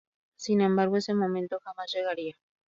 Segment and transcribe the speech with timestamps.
[0.35, 2.35] Sin embargo ese momento jamás llegaría.